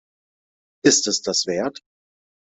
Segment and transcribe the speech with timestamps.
[0.83, 1.83] Ist es das wert?